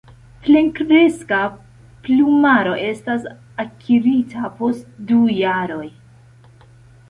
[0.45, 1.41] Plenkreska
[2.07, 3.29] plumaro estas
[3.67, 5.87] akirita post du jaroj.